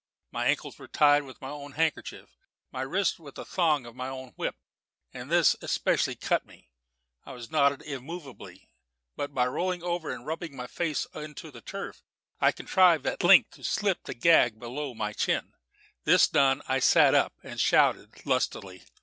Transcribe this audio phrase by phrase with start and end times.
[0.31, 2.35] My ankles were tied with my own handkerchief,
[2.71, 4.55] my wrists with the thong of my own whip,
[5.13, 6.71] and this especially cut me.
[7.23, 8.67] It was knotted immovably;
[9.15, 12.01] but by rolling over and rubbing my face into the turf,
[12.39, 15.53] I contrived at length to slip the gag down below my chin.
[16.03, 18.83] This done, I sat up and shouted lustily.